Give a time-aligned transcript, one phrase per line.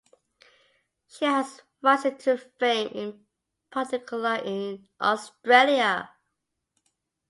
[1.05, 3.23] She has risen to fame in
[3.69, 6.09] particular in Australia.